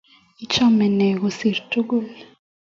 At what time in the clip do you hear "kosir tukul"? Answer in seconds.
1.21-2.05